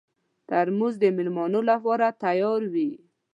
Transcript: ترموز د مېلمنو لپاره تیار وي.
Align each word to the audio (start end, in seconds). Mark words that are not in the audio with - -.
ترموز 0.49 0.93
د 0.99 1.03
مېلمنو 1.17 1.59
لپاره 1.71 2.05
تیار 2.23 2.61
وي. 2.73 2.89